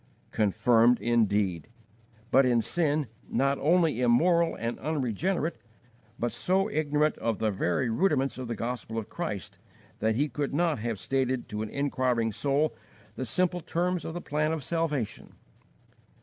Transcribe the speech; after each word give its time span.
Confirmed, 0.31 0.99
indeed! 0.99 1.67
but 2.31 2.43
in 2.43 2.59
sin, 2.63 3.05
not 3.29 3.59
only 3.59 4.01
immoral 4.01 4.55
and 4.55 4.79
unregenerate, 4.79 5.57
but 6.17 6.31
so 6.33 6.67
ignorant 6.71 7.15
of 7.19 7.37
the 7.37 7.51
very 7.51 7.87
rudiments 7.87 8.39
of 8.39 8.47
the 8.47 8.55
Gospel 8.55 8.97
of 8.97 9.09
Christ 9.11 9.59
that 9.99 10.15
he 10.15 10.27
could 10.27 10.55
not 10.55 10.79
have 10.79 10.97
stated 10.97 11.47
to 11.49 11.61
an 11.61 11.69
inquiring 11.69 12.31
soul 12.31 12.73
the 13.15 13.27
simple 13.27 13.59
terms 13.59 14.03
of 14.03 14.15
the 14.15 14.21
plan 14.21 14.51
of 14.51 14.63
salvation. 14.63 15.35